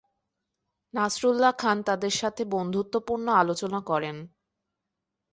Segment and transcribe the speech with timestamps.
[0.93, 4.17] নাসরুল্লাহ খান তাদের সাথে বন্ধুত্বপূর্ণ আলোচনা করেন।